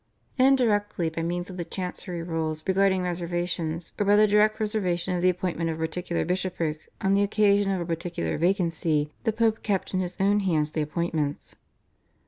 [0.39, 5.21] Indirectly by means of the chancery rules regarding reservations, or by the direct reservation of
[5.21, 9.61] the appointment of a particular bishopric on the occasion of a particular vacancy, the Pope
[9.61, 11.53] kept in his own hands the appointments.